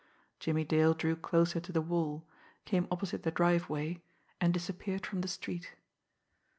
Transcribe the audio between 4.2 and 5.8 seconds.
and disappeared from the street.